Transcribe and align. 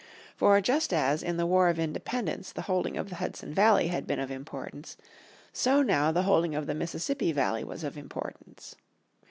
For 0.35 0.59
just 0.61 0.93
as 0.93 1.21
in 1.21 1.37
the 1.37 1.45
War 1.45 1.69
of 1.69 1.77
Independence 1.77 2.51
the 2.51 2.63
holding 2.63 2.97
of 2.97 3.09
the 3.09 3.17
Hudson 3.17 3.53
Valley 3.53 3.89
had 3.89 4.07
been 4.07 4.19
of 4.19 4.31
importance 4.31 4.97
so 5.53 5.83
now 5.83 6.11
the 6.11 6.23
holding 6.23 6.55
of 6.55 6.65
the 6.65 6.73
Mississippi 6.73 7.31
Valley 7.31 7.63
was 7.63 7.83
of 7.83 7.95
importance. 7.99 8.75